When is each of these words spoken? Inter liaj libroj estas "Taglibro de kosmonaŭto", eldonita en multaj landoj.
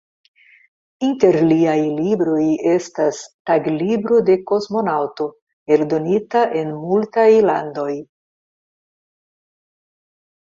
Inter 1.07 1.35
liaj 1.49 1.73
libroj 1.97 2.45
estas 2.71 3.19
"Taglibro 3.49 4.21
de 4.31 4.37
kosmonaŭto", 4.53 5.27
eldonita 5.77 6.43
en 6.63 6.73
multaj 6.87 7.27
landoj. 7.51 7.89